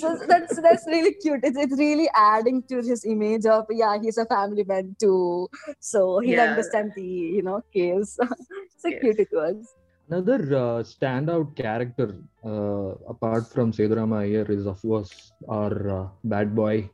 so 0.00 0.16
that's 0.26 0.60
that's 0.62 0.86
really 0.86 1.12
cute. 1.14 1.40
It's 1.42 1.58
it's 1.58 1.78
really 1.78 2.08
adding 2.14 2.62
to 2.70 2.76
his 2.76 3.04
image 3.04 3.17
of 3.26 3.46
yeah, 3.52 3.78
he's 3.84 4.02
a 4.02 4.12
family 4.12 4.48
man 4.48 4.78
too. 4.84 5.48
So 5.68 6.18
he'll 6.20 6.28
Yeah. 6.28 6.44
understand 6.44 6.92
the 6.94 7.02
you 7.02 7.42
know 7.42 7.60
case. 7.72 8.16
so 8.78 8.88
Yes. 8.88 9.00
cute 9.00 9.18
it 9.20 9.28
was. 9.32 9.74
Another 10.08 10.40
uh, 10.56 10.82
standout 10.82 11.54
character 11.56 12.14
uh, 12.44 12.94
apart 13.08 13.46
from 13.52 13.72
Sethurama 13.72 14.18
Iyer 14.22 14.46
is 14.50 14.66
of 14.66 14.80
course 14.80 15.32
our 15.48 15.74
uh, 15.98 16.08
bad 16.24 16.54
boy 16.54 16.90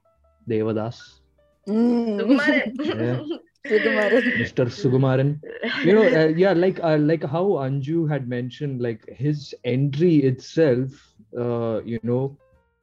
Devadas, 0.49 0.99
Mm. 1.69 2.19
Sukumaran. 2.19 2.73
Yeah. 3.01 3.21
Sukumaran. 3.69 4.25
Mr. 4.39 4.65
Sukumaran. 4.67 5.41
You 5.83 5.93
know, 5.95 6.07
uh, 6.09 6.29
yeah, 6.37 6.53
like 6.53 6.79
uh, 6.83 6.99
like 6.99 7.25
how 7.25 7.45
Anju 7.65 8.09
had 8.09 8.29
mentioned, 8.29 8.81
like 8.83 9.03
his 9.09 9.55
entry 9.65 10.17
itself, 10.23 10.91
uh, 11.39 11.81
you 11.85 11.99
know, 12.03 12.37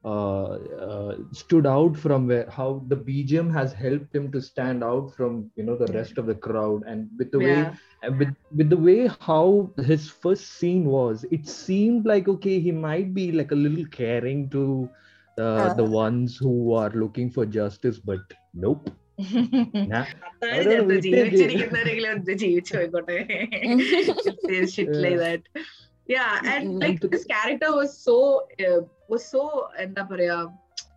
uh, 0.04 0.50
uh, 0.86 1.16
stood 1.32 1.66
out 1.66 1.96
from 1.96 2.26
where 2.28 2.48
how 2.48 2.84
the 2.88 2.96
BGM 2.96 3.52
has 3.52 3.72
helped 3.72 4.14
him 4.14 4.30
to 4.32 4.40
stand 4.40 4.84
out 4.84 5.12
from 5.16 5.50
you 5.56 5.64
know 5.64 5.76
the 5.76 5.90
rest 5.92 6.18
of 6.18 6.26
the 6.26 6.34
crowd, 6.34 6.82
and 6.86 7.08
with 7.18 7.30
the 7.32 7.38
way 7.38 7.56
yeah. 7.56 7.74
and 8.02 8.18
with 8.20 8.34
with 8.56 8.70
the 8.70 8.76
way 8.76 9.08
how 9.20 9.72
his 9.90 10.08
first 10.08 10.46
scene 10.58 10.84
was 10.84 11.24
it 11.30 11.48
seemed 11.48 12.06
like 12.06 12.28
okay 12.28 12.60
he 12.60 12.70
might 12.70 13.14
be 13.14 13.32
like 13.32 13.50
a 13.50 13.54
little 13.54 13.84
caring 13.86 14.48
to 14.50 14.88
uh, 15.38 15.74
the 15.74 15.82
Uh. 15.84 15.90
ones 16.04 16.36
who 16.36 16.72
are 16.72 16.90
looking 16.90 17.30
for 17.30 17.44
justice 17.46 17.98
but 18.10 18.24
nope 18.54 18.86
nah. 19.18 20.04
അതാണ് 20.36 20.54
അതാണ് 20.54 20.70
ചെറുത്. 20.70 20.88
വിട്ടേക്ക്. 20.90 21.04
ജീവിച്ചിരിക്കുന്നവരെങ്കിലും 21.06 22.10
ഒന്ന് 22.16 22.34
ജീവിച്ചു 22.42 22.72
പോയിക്കോട്ടെ. 22.76 23.18
yeah 26.07 26.39
and 26.43 26.79
like 26.79 26.99
this 27.01 27.25
character 27.25 27.75
was 27.75 27.97
so 27.97 28.47
uh, 28.67 28.81
was 29.07 29.23
so 29.33 29.43
എന്താ 29.85 30.03
പറയാ 30.11 30.37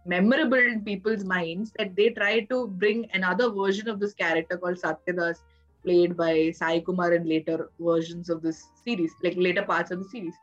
memorable 0.06 0.58
in 0.72 0.82
people's 0.82 1.24
minds 1.24 1.72
that 1.78 1.94
they 1.96 2.10
tried 2.10 2.48
to 2.50 2.68
bring 2.68 3.08
another 3.14 3.50
version 3.50 3.88
of 3.88 4.00
this 4.00 4.14
character 4.14 4.56
called 4.56 4.76
Satyadas, 4.76 5.42
played 5.82 6.16
by 6.16 6.50
Sai 6.50 6.80
Kumar 6.80 7.12
in 7.14 7.28
later 7.28 7.70
versions 7.80 8.30
of 8.30 8.42
this 8.42 8.68
series, 8.84 9.12
like 9.22 9.34
later 9.36 9.62
parts 9.62 9.90
of 9.90 9.98
the 10.02 10.08
series. 10.08 10.34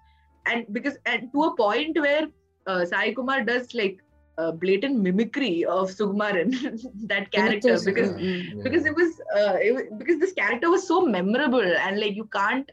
And 0.45 0.65
because 0.71 0.97
and 1.05 1.31
to 1.33 1.43
a 1.43 1.55
point 1.55 1.99
where 1.99 2.27
uh, 2.67 2.85
Sai 2.85 3.13
Kumar 3.13 3.43
does 3.43 3.73
like 3.73 4.01
uh, 4.37 4.51
blatant 4.51 4.99
mimicry 4.99 5.65
of 5.65 5.89
Sukumaran, 5.89 6.51
that 7.07 7.31
character, 7.31 7.77
because 7.85 8.19
yeah. 8.19 8.63
because 8.63 8.85
it 8.85 8.95
was, 8.95 9.21
uh, 9.35 9.57
it 9.61 9.73
was 9.75 9.83
because 9.97 10.19
this 10.19 10.33
character 10.33 10.69
was 10.69 10.87
so 10.87 11.01
memorable 11.05 11.61
and 11.85 11.99
like 11.99 12.15
you 12.15 12.25
can't 12.33 12.71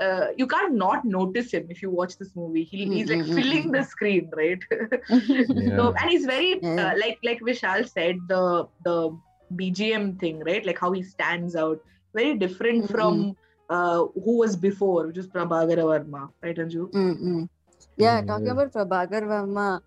uh, 0.00 0.26
you 0.36 0.46
can't 0.46 0.74
not 0.74 1.04
notice 1.04 1.52
him 1.52 1.66
if 1.70 1.82
you 1.82 1.90
watch 1.90 2.16
this 2.18 2.34
movie 2.36 2.64
he, 2.64 2.88
he's 2.92 3.08
like 3.10 3.24
Mm, 3.24 3.28
mm, 3.28 3.34
filling 3.34 3.70
the 3.72 3.82
screen 3.82 4.30
right 4.36 4.62
Yeah. 5.54 5.76
so 5.76 5.94
and 6.00 6.10
he's 6.10 6.26
very 6.26 6.64
uh, 6.78 6.92
like 7.02 7.18
like 7.24 7.40
vishal 7.40 7.86
said 7.88 8.16
the 8.28 8.66
the 8.84 8.96
bgm 9.60 10.18
thing 10.20 10.40
right 10.48 10.64
like 10.66 10.78
how 10.78 10.92
he 10.92 11.02
stands 11.02 11.56
out 11.56 11.78
very 12.14 12.34
different 12.36 12.84
Mm, 12.84 12.90
from 12.90 13.36
uh, 13.70 14.04
who 14.24 14.38
was 14.38 14.56
before 14.56 15.06
which 15.06 15.18
is 15.18 15.28
Prabhakara 15.28 15.84
Varma 15.92 16.28
right 16.42 16.56
anju 16.56 16.90
Mm, 16.94 17.16
mm. 17.22 17.48
Yeah, 17.96 18.20
Mm, 18.20 18.26
talking 18.26 18.46
yeah. 18.46 18.52
about 18.52 18.72
Prabhakar 18.72 19.22
Varma, 19.32 19.80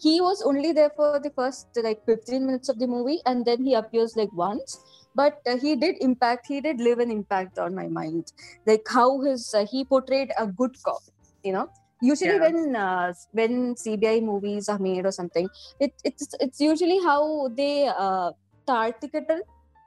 he 0.00 0.20
was 0.20 0.42
only 0.42 0.72
there 0.72 0.90
for 0.96 1.12
the 1.14 1.30
first 1.30 1.66
like 1.82 2.00
15 2.06 2.46
minutes 2.46 2.68
of 2.68 2.78
the 2.78 2.86
movie 2.86 3.20
and 3.26 3.44
then 3.44 3.64
he 3.64 3.74
appears 3.74 4.16
like 4.16 4.32
once. 4.32 4.78
But 5.14 5.38
uh, 5.48 5.56
he 5.58 5.76
did 5.76 5.96
impact, 6.00 6.46
he 6.48 6.60
did 6.60 6.80
leave 6.80 6.98
an 6.98 7.10
impact 7.10 7.58
on 7.58 7.74
my 7.74 7.88
mind. 7.88 8.32
Like 8.66 8.84
how 8.88 9.20
his, 9.20 9.52
uh, 9.54 9.66
he 9.70 9.84
portrayed 9.84 10.32
a 10.38 10.46
good 10.46 10.74
cop, 10.84 11.02
you 11.42 11.52
know. 11.52 11.68
Usually 12.02 12.34
Yeah. 12.34 12.40
when 12.40 12.76
uh, 12.76 13.12
when 13.32 13.74
CBI 13.76 14.22
movies 14.22 14.68
are 14.68 14.78
made 14.78 15.06
or 15.06 15.12
something, 15.12 15.48
it, 15.80 15.92
it's 16.04 16.26
it's 16.40 16.60
usually 16.60 16.98
how 17.02 17.48
they 17.56 17.86
uh, 17.88 18.32
tartikatal, 18.68 19.38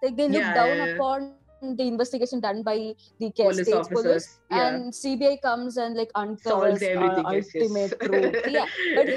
like 0.01 0.15
they 0.15 0.27
look 0.27 0.41
Yeah, 0.41 0.53
down 0.53 0.77
yeah, 0.77 0.85
yeah. 0.85 0.93
upon 0.95 1.33
the 1.61 1.83
investigation 1.87 2.39
done 2.39 2.63
by 2.63 2.93
the 3.19 3.31
police 3.35 3.67
state 3.67 3.73
officers 3.73 4.03
police 4.03 4.39
yeah 4.51 4.67
and 4.75 4.93
CBI 4.93 5.41
comes 5.41 5.77
and 5.77 5.95
like 5.95 6.09
uncovers 6.15 6.81
uh, 6.81 6.85
everything 6.85 7.25
yes, 7.29 7.47
ultimate 7.55 7.93
yes. 7.99 8.09
truth. 8.09 8.35
Yeah, 8.47 8.65
but 8.95 9.07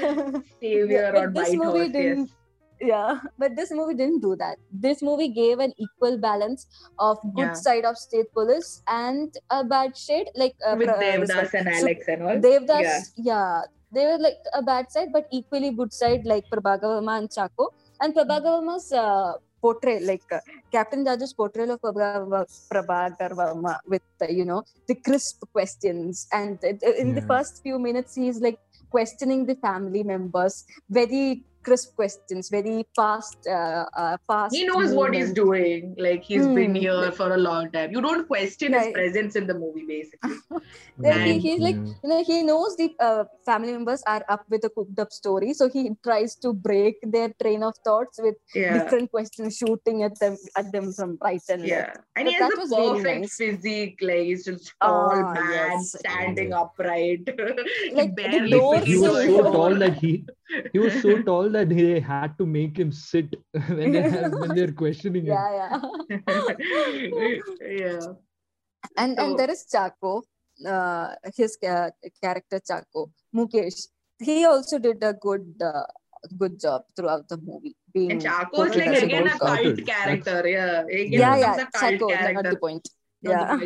savior 0.61 1.11
but 1.13 1.23
on 1.27 1.33
this 1.33 1.53
movie 1.53 1.79
horse 1.79 1.91
didn't. 1.91 2.27
yes 2.27 2.40
Yeah, 2.81 3.19
but 3.37 3.55
this 3.55 3.71
movie 3.71 3.93
didn't 3.93 4.21
do 4.21 4.35
that. 4.37 4.57
This 4.71 5.01
movie 5.03 5.27
gave 5.27 5.59
an 5.59 5.73
equal 5.77 6.17
balance 6.17 6.65
of 6.97 7.19
good 7.35 7.51
Yeah. 7.51 7.59
side 7.65 7.85
of 7.85 7.97
state 7.97 8.33
police 8.33 8.81
and 8.87 9.37
a 9.51 9.63
bad 9.63 9.95
shade, 9.95 10.29
like 10.35 10.55
uh, 10.67 10.75
with 10.79 10.87
pra- 10.87 10.97
uh, 10.97 11.01
devdas 11.11 11.35
one. 11.35 11.59
and 11.59 11.75
So 11.75 11.85
alex 11.85 12.07
and 12.07 12.23
all 12.23 12.37
Devdas, 12.47 12.81
yeah. 12.81 13.01
yeah. 13.17 13.61
they 13.95 14.05
were 14.09 14.17
like 14.17 14.39
a 14.53 14.63
bad 14.71 14.91
side, 14.91 15.09
but 15.13 15.27
equally 15.31 15.71
good 15.71 15.93
side, 15.93 16.25
like 16.25 16.45
Prabhakar 16.49 16.89
Varma 16.95 17.17
and 17.19 17.31
Chako. 17.31 17.69
And 18.01 18.15
Prabhakar 18.15 18.51
Varma's 18.57 18.91
uh, 18.91 19.33
portrayal, 19.61 20.03
like 20.11 20.23
uh, 20.31 20.39
Captain 20.71 21.03
Raju's 21.05 21.33
portrayal 21.33 21.71
of 21.75 21.81
Prabhakar 21.81 22.47
Prabhakar 22.71 23.75
with, 23.87 24.01
uh, 24.21 24.25
you 24.39 24.45
know, 24.45 24.63
the 24.87 24.95
crisp 24.95 25.43
questions. 25.51 26.27
And 26.31 26.57
uh, 26.63 26.91
in 27.05 27.13
the 27.13 27.21
first 27.33 27.61
few 27.61 27.77
minutes, 27.77 28.15
he's 28.15 28.39
like 28.41 28.59
questioning 28.89 29.45
the 29.45 29.55
family 29.55 30.03
members, 30.03 30.65
very 30.89 31.43
crisp 31.63 31.95
questions, 31.95 32.49
very 32.49 32.85
fast, 32.95 33.37
uh, 33.47 33.85
uh, 33.95 34.17
fast. 34.27 34.55
he 34.55 34.65
knows 34.65 34.93
what 34.93 35.13
he's 35.13 35.33
doing 35.33 35.95
like 36.05 36.23
he's 36.23 36.47
been 36.47 36.75
Hmm. 36.75 36.81
here 36.85 37.11
for 37.11 37.33
a 37.33 37.37
long 37.37 37.71
time 37.71 37.91
you 37.91 38.01
don't 38.01 38.27
question 38.27 38.73
his 38.73 38.87
presence 38.93 39.35
in 39.35 39.47
the 39.47 39.53
movie 39.63 39.85
basically 39.87 40.35
Then 41.03 41.19
he, 41.27 41.39
he's 41.39 41.59
like, 41.59 41.75
you 42.03 42.09
know, 42.09 42.23
he 42.23 42.43
knows 42.43 42.75
the 42.77 42.89
uh, 42.99 43.23
family 43.45 43.71
members 43.71 44.03
are 44.05 44.23
up 44.29 44.43
with 44.49 44.63
a 44.65 44.69
cooked 44.69 44.99
up 44.99 45.11
story, 45.11 45.53
so 45.53 45.67
he 45.69 45.91
tries 46.03 46.35
to 46.37 46.53
break 46.53 46.95
their 47.01 47.33
train 47.41 47.63
of 47.63 47.73
thoughts 47.83 48.19
with 48.21 48.35
yeah 48.53 48.73
different 48.77 49.09
questions, 49.09 49.57
shooting 49.57 50.03
at 50.03 50.19
them 50.19 50.37
at 50.57 50.71
them 50.71 50.91
from 50.93 51.17
right 51.23 51.41
and 51.49 51.65
yeah 51.65 51.77
left. 51.77 51.97
and 52.15 52.25
But 52.25 52.33
he 52.33 52.33
has 52.35 52.49
that 52.51 52.57
a 52.57 52.61
was 52.61 52.69
really 52.71 53.03
perfect 53.03 53.21
nice. 53.21 53.35
physique 53.35 53.97
like 54.01 54.25
he's 54.29 54.45
just 54.45 54.73
tall 54.81 55.09
Ah, 55.11 55.33
man 55.33 55.51
yes. 55.51 55.95
standing 55.99 56.53
upright 56.53 57.23
He 57.95 57.95
Like, 57.95 58.15
the 58.31 58.39
barely 58.39 58.51
doors 58.51 58.85
he 58.85 58.93
fits 58.93 59.01
was 59.01 59.25
so 59.25 59.43
tall 59.51 59.51
wall. 59.51 59.75
that 59.83 59.97
he 59.97 60.25
he 60.73 60.79
was 60.79 61.01
so 61.01 61.21
tall 61.21 61.49
that 61.49 61.69
they 61.69 61.99
had 61.99 62.37
to 62.37 62.45
make 62.45 62.77
him 62.77 62.91
sit 62.91 63.35
when 63.67 63.91
they 63.91 64.09
have, 64.09 64.31
when 64.33 64.55
they're 64.55 64.71
questioning 64.71 65.25
him. 65.25 65.33
Yeah, 65.33 65.51
yeah. 65.59 65.81
yeah 67.61 67.99
and 68.97 69.15
So- 69.17 69.23
and 69.25 69.37
there 69.39 69.51
is 69.51 69.65
Chaco, 69.71 70.23
uh, 70.67 71.07
his 71.35 71.57
ca- 71.63 71.91
character 72.23 72.59
Chaco 72.65 73.11
Mukesh. 73.35 73.87
He 74.19 74.45
also 74.45 74.77
did 74.79 75.03
a 75.03 75.13
good 75.13 75.45
uh, 75.63 75.83
good 76.37 76.59
job 76.59 76.83
throughout 76.95 77.27
the 77.29 77.37
movie. 77.37 77.75
Being 77.93 78.11
and 78.11 78.21
Chaco 78.21 78.63
is 78.63 78.75
like 78.75 78.87
a 79.01 79.05
again 79.05 79.27
a 79.27 79.29
cult 79.31 79.41
Started. 79.59 79.85
character 79.87 80.47
yeah 80.47 80.81
again 80.83 81.11
Yeah, 81.11 81.35
becomes 81.35 81.57
yeah, 81.57 81.63
a 81.63 81.65
cult 81.71 81.91
Chaco, 81.93 82.07
not 82.07 82.19
character 82.19 82.49
the 82.51 82.57
point. 82.57 82.87
Yeah. 83.23 83.57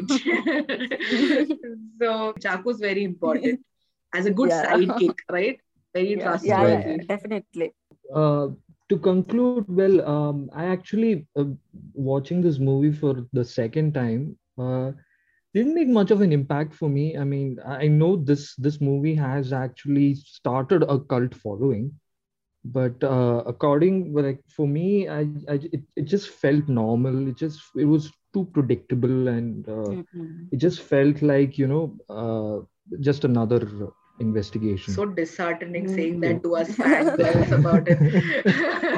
so 2.02 2.34
Chaco 2.40 2.70
is 2.72 2.78
very 2.80 3.04
important 3.04 3.60
as 4.14 4.26
a 4.26 4.32
good 4.32 4.50
Yeah. 4.50 4.66
sidekick, 4.74 5.16
right? 5.32 5.60
Very 5.96 6.20
Yeah, 6.20 6.38
trustworthy. 6.38 6.88
yeah, 6.90 6.98
yeah, 6.98 6.98
definitely. 7.08 7.76
uh, 8.14 8.50
to 8.90 8.98
conclude, 9.00 9.68
well, 9.70 10.02
um, 10.08 10.50
I 10.54 10.66
actually 10.66 11.28
uh, 11.36 11.46
watching 11.94 12.42
this 12.42 12.60
movie 12.60 12.92
for 12.92 13.26
the 13.34 13.44
second 13.44 13.94
time. 13.94 14.38
Uh, 14.58 14.92
didn't 15.54 15.74
make 15.76 15.88
much 15.88 16.12
of 16.12 16.22
an 16.22 16.32
impact 16.34 16.74
for 16.74 16.90
me. 16.90 17.18
I 17.18 17.24
mean, 17.24 17.60
I 17.66 17.88
know 17.88 18.16
this 18.18 18.56
this 18.56 18.82
movie 18.82 19.16
has 19.16 19.54
actually 19.54 20.16
started 20.16 20.84
a 20.84 21.00
cult 21.00 21.34
following, 21.36 21.92
but 22.66 23.04
uh, 23.04 23.44
according 23.48 24.14
like 24.14 24.42
for 24.50 24.68
me, 24.68 25.08
I, 25.10 25.22
I 25.44 25.50
it, 25.56 25.82
it 25.90 26.06
just 26.06 26.30
felt 26.30 26.68
normal. 26.68 27.20
It 27.24 27.32
just 27.38 27.56
it 27.76 27.86
was 27.86 28.12
too 28.34 28.46
predictable, 28.54 29.28
and 29.28 29.68
uh, 29.68 29.96
Mhm. 29.96 30.52
it 30.52 30.58
just 30.58 30.82
felt 30.82 31.22
like 31.22 31.58
you 31.58 31.68
know 31.68 31.98
uh, 32.10 32.62
just 33.02 33.24
another 33.26 33.60
investigation. 34.20 34.94
So 34.94 35.06
disheartening 35.06 35.88
saying 35.88 36.20
Mm. 36.20 36.22
that 36.22 36.44
to 36.44 36.56
us 36.56 36.70
fangirls 36.82 37.52
about 37.52 37.88
it. 37.88 38.00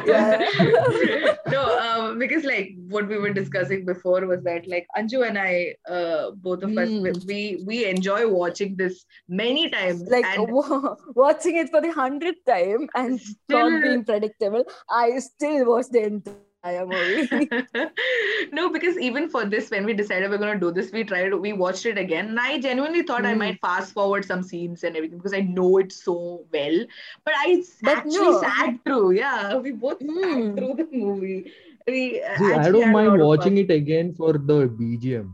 No, 1.51 1.61
um, 1.79 2.19
because 2.19 2.43
like 2.43 2.75
what 2.89 3.07
we 3.07 3.17
were 3.17 3.31
discussing 3.31 3.85
before 3.85 4.25
was 4.27 4.43
that 4.43 4.67
like 4.67 4.85
Anju 4.97 5.27
and 5.27 5.37
I, 5.37 5.75
uh, 5.89 6.31
both 6.31 6.63
of 6.63 6.77
us, 6.77 6.89
Mm. 6.89 7.25
we 7.25 7.63
we 7.65 7.85
enjoy 7.85 8.27
watching 8.27 8.75
this 8.75 9.05
many 9.29 9.69
times. 9.69 10.01
like 10.15 10.25
and 10.25 10.51
wa- 10.51 10.95
watching 11.15 11.55
it 11.57 11.69
for 11.69 11.81
the 11.81 11.91
hundredth 11.91 12.43
time 12.45 12.87
and 12.95 13.19
Still- 13.19 13.69
not 13.69 13.83
being 13.83 14.03
predictable, 14.03 14.65
I 14.89 15.19
still 15.19 15.65
watch 15.71 15.87
the 15.91 16.03
entire 16.03 16.35
movie. 16.75 17.27
no, 18.51 18.69
because 18.69 18.87
even 18.87 19.17
for 19.17 19.33
this, 19.45 19.69
when 19.69 19.85
we 19.85 19.93
decided 19.93 20.29
we're 20.29 20.37
gonna 20.37 20.59
do 20.59 20.71
this, 20.71 20.91
we 20.91 21.03
tried 21.03 21.33
we 21.33 21.53
watched 21.53 21.85
it 21.85 21.97
again, 21.97 22.27
and 22.29 22.39
I 22.39 22.59
genuinely 22.59 23.03
thought 23.03 23.25
I 23.25 23.33
Mm. 23.33 23.37
might 23.37 23.59
fast 23.61 23.93
forward 23.93 24.25
some 24.25 24.41
scenes 24.43 24.83
and 24.83 24.95
everything 24.95 25.17
because 25.17 25.33
I 25.33 25.41
know 25.41 25.77
it 25.77 25.91
so 25.91 26.45
well. 26.51 26.85
But 27.23 27.33
I 27.37 27.57
s- 27.59 27.77
But 27.81 27.97
actually 27.97 28.31
no. 28.31 28.41
sat 28.41 28.75
through. 28.83 29.11
Yeah, 29.11 29.57
we 29.57 29.71
both 29.71 29.99
sat 29.99 30.07
Mm. 30.09 30.55
through 30.55 30.73
the 30.75 30.87
movie. 30.91 31.51
We 31.87 32.21
uh, 32.21 32.37
See, 32.37 32.53
I 32.53 32.71
don't 32.71 32.87
had 32.87 32.95
a 32.95 33.07
lot 33.07 33.17
mind 33.17 33.19
watching 33.21 33.55
fun. 33.55 33.63
it 33.65 33.71
again 33.71 34.13
for 34.13 34.33
the 34.33 34.67
BGM. 34.67 35.33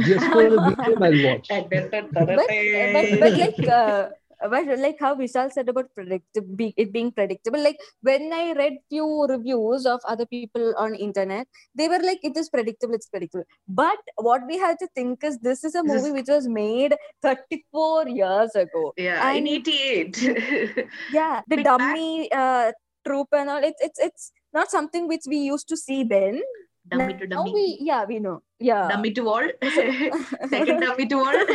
Just 0.00 0.30
for 0.30 0.42
the 0.48 0.58
BGM, 0.58 1.02
I'll 1.02 1.20
watch. 1.30 1.48
but, 1.48 1.68
but, 1.90 2.12
but 2.14 3.20
like 3.20 3.68
uh, 3.68 4.10
but 4.48 4.78
like 4.78 4.96
how 5.00 5.14
Vishal 5.14 5.50
said 5.52 5.68
about 5.68 5.94
predict- 5.94 6.36
it 6.76 6.92
being 6.92 7.12
predictable, 7.12 7.62
like 7.62 7.78
when 8.02 8.32
I 8.32 8.52
read 8.52 8.74
few 8.88 9.24
reviews 9.28 9.86
of 9.86 10.00
other 10.06 10.26
people 10.26 10.74
on 10.76 10.94
internet, 10.94 11.46
they 11.74 11.88
were 11.88 12.00
like, 12.02 12.20
it 12.22 12.36
is 12.36 12.48
predictable, 12.48 12.94
it's 12.94 13.06
predictable. 13.06 13.44
But 13.68 13.98
what 14.16 14.42
we 14.46 14.58
have 14.58 14.78
to 14.78 14.88
think 14.94 15.22
is 15.24 15.38
this 15.38 15.64
is 15.64 15.74
a 15.74 15.82
movie 15.84 16.10
which 16.12 16.28
was 16.28 16.48
made 16.48 16.94
34 17.22 18.08
years 18.08 18.54
ago. 18.54 18.92
Yeah, 18.96 19.30
in 19.32 19.38
And- 19.38 19.48
'88. 19.68 20.88
Yeah, 21.12 21.40
the 21.48 21.62
dummy 21.62 22.30
uh, 22.32 22.72
troop 23.06 23.28
and 23.32 23.50
all, 23.50 23.62
it's 23.62 23.80
it's 23.80 23.98
it's 24.00 24.32
not 24.52 24.70
something 24.70 25.08
which 25.08 25.22
we 25.26 25.38
used 25.38 25.68
to 25.68 25.76
see 25.76 26.04
then. 26.04 26.40
Dummy 26.88 27.14
to 27.18 27.26
Now 27.26 27.44
dummy. 27.44 27.52
we 27.54 27.78
yeah, 27.80 28.04
we 28.04 28.18
know. 28.18 28.42
Yeah. 28.58 28.88
Dummy 28.88 29.10
to 29.12 29.28
all. 29.28 29.48
Second 30.50 30.80
dummy 30.80 31.06
to 31.06 31.18
all. 31.18 31.34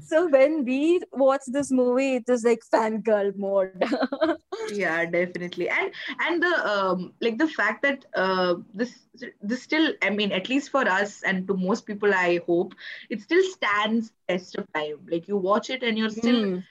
so 0.00 0.28
when 0.28 0.64
we 0.64 1.00
watch 1.12 1.42
this 1.46 1.70
movie, 1.70 2.16
it 2.16 2.28
is 2.28 2.44
like 2.44 2.60
fangirl 2.72 3.34
mode. 3.36 3.82
yeah 4.72 5.04
definitely 5.06 5.68
and 5.68 5.92
and 6.20 6.42
the 6.42 6.68
um 6.70 7.12
like 7.20 7.38
the 7.38 7.48
fact 7.48 7.82
that 7.82 8.04
uh 8.14 8.54
this 8.74 9.06
this 9.40 9.62
still 9.62 9.92
i 10.02 10.10
mean 10.10 10.30
at 10.32 10.48
least 10.48 10.70
for 10.70 10.86
us 10.86 11.22
and 11.22 11.46
to 11.46 11.54
most 11.54 11.86
people 11.86 12.12
i 12.12 12.38
hope 12.46 12.74
it 13.08 13.22
still 13.22 13.42
stands 13.50 14.12
test 14.28 14.56
of 14.56 14.70
time 14.74 14.98
like 15.10 15.26
you 15.28 15.36
watch 15.36 15.70
it 15.70 15.82
and 15.82 15.96
you're 15.96 16.10
still 16.10 16.44
Mm. 16.44 16.62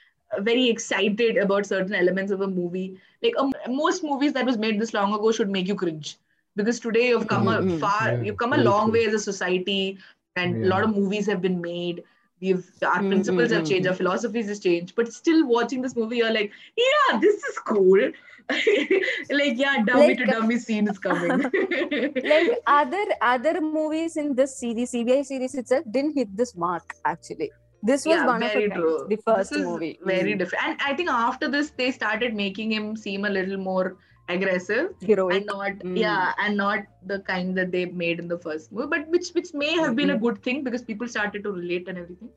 very 0.46 0.68
excited 0.68 1.38
about 1.38 1.66
certain 1.66 1.94
elements 1.94 2.30
of 2.30 2.42
a 2.42 2.46
movie 2.46 3.00
like 3.22 3.34
um, 3.38 3.52
most 3.68 4.04
movies 4.04 4.32
that 4.34 4.44
was 4.46 4.58
made 4.58 4.78
this 4.80 4.92
long 4.94 5.12
ago 5.14 5.32
should 5.32 5.50
make 5.50 5.66
you 5.66 5.74
cringe 5.74 6.18
because 6.58 6.80
today 6.80 7.08
you've 7.08 7.28
come 7.28 7.48
a 7.48 7.58
Mhm. 7.62 7.78
far 7.80 8.04
Yeah, 8.06 8.22
you've 8.22 8.38
come 8.44 8.54
a 8.54 8.58
very 8.58 8.68
long 8.70 8.92
true. 8.92 8.92
way 8.92 9.06
as 9.06 9.14
a 9.14 9.20
society 9.30 9.98
and 10.36 10.64
a 10.64 10.68
lot 10.68 10.84
of 10.84 10.90
movies 10.94 11.26
have 11.26 11.42
been 11.42 11.60
made 11.62 12.02
we've 12.40 12.66
our 12.92 13.02
Mm, 13.02 13.10
principles 13.12 13.50
have 13.56 13.64
changed 13.70 13.88
our 13.88 13.94
philosophies 14.00 14.48
has 14.48 14.60
changed 14.60 14.94
but 14.96 15.12
still 15.12 15.46
watching 15.54 15.82
this 15.82 15.96
movie 15.96 16.18
you're 16.18 16.32
like 16.38 16.52
yeah 16.84 17.18
this 17.26 17.42
is 17.50 17.58
cool 17.72 18.00
like 19.40 19.58
yeah 19.64 19.84
dummy 19.84 20.16
to 20.16 20.26
dummy 20.26 20.58
scene 20.58 20.88
is 20.88 20.98
coming 20.98 21.48
like 22.22 22.50
other 22.66 23.04
other 23.20 23.60
movies 23.60 24.16
in 24.16 24.34
this 24.34 24.58
series, 24.58 24.90
CBI 24.90 25.22
series 25.22 25.54
itself 25.54 25.84
didn't 25.90 26.14
hit 26.14 26.36
this 26.36 26.54
mark 26.56 26.94
actually. 27.04 27.52
This 27.82 28.04
was 28.06 28.22
yeah, 28.22 28.26
one 28.26 28.42
of 28.42 28.52
the, 28.52 28.70
true. 28.70 29.06
the 29.08 29.16
first 29.16 29.50
This 29.50 29.64
movie. 29.64 29.98
Very 30.04 30.34
Mm. 30.34 30.38
different. 30.38 30.64
And 30.66 30.80
I 30.84 30.94
think 30.94 31.10
after 31.10 31.48
this, 31.48 31.70
they 31.70 31.90
started 31.92 32.34
making 32.34 32.72
him 32.72 32.96
seem 32.96 33.24
a 33.24 33.30
little 33.30 33.56
more 33.58 33.96
aggressive 34.28 34.90
heroic. 35.00 35.36
and 35.36 35.46
not 35.46 35.78
Mm. 35.84 35.96
yeah, 35.98 36.32
and 36.44 36.56
not 36.56 36.84
the 37.12 37.18
kind 37.30 37.56
that 37.58 37.70
they 37.72 37.84
made 37.86 38.18
in 38.18 38.28
the 38.28 38.38
first 38.38 38.70
movie, 38.72 38.88
but 38.94 39.08
which 39.16 39.30
which 39.38 39.52
may 39.62 39.72
have 39.78 39.96
been 39.96 40.10
a 40.10 40.18
good 40.26 40.42
thing 40.48 40.62
because 40.68 40.82
people 40.90 41.08
started 41.16 41.44
to 41.48 41.52
relate 41.52 41.88
and 41.88 41.98
everything. 42.04 42.30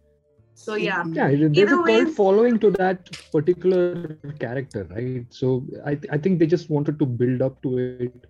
So 0.54 0.76
yeah. 0.76 1.04
Mm. 1.04 1.16
Yeah, 1.16 1.28
there's 1.30 1.58
Either 1.58 1.76
a 1.76 1.84
cult 1.84 1.88
ways- 2.08 2.16
following 2.16 2.60
to 2.66 2.72
that 2.82 3.12
particular 3.32 4.18
character, 4.40 4.88
right? 4.92 5.26
So 5.30 5.66
I, 5.86 5.98
I 6.12 6.18
think 6.18 6.40
they 6.40 6.48
just 6.58 6.70
wanted 6.70 7.00
to 7.00 7.06
build 7.06 7.42
up 7.42 7.62
to 7.64 7.78
it. 7.78 8.28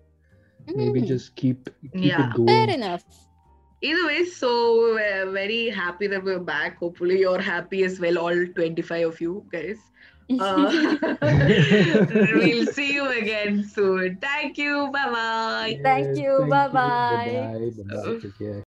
Maybe 0.74 1.02
Mm. 1.02 1.06
just 1.12 1.34
keep 1.42 1.68
keep 1.92 2.04
Yeah. 2.12 2.26
it 2.30 2.34
going. 2.36 2.48
Fair 2.54 2.70
enough. 2.78 3.04
Either 3.90 4.02
way, 4.06 4.24
so 4.24 4.50
we're 4.96 5.30
very 5.36 5.62
happy 5.68 6.06
that 6.10 6.22
we're 6.26 6.42
back. 6.50 6.76
Hopefully, 6.82 7.18
you're 7.20 7.40
happy 7.46 7.82
as 7.86 7.98
well, 8.04 8.18
all 8.24 8.44
25 8.58 9.08
of 9.08 9.20
you 9.20 9.32
guys. 9.54 9.80
Uh, 10.38 10.72
we'll 12.34 12.66
see 12.66 12.92
you 12.94 13.08
again 13.08 13.62
soon. 13.62 14.16
Thank 14.18 14.58
you. 14.58 14.90
Bye 14.92 15.10
bye. 15.10 15.78
Thank 15.82 16.16
you. 16.16 16.46
Bye-bye. 16.48 17.48
Bye 17.76 17.84
bye. 17.84 18.14
Take 18.20 18.38
care. 18.38 18.60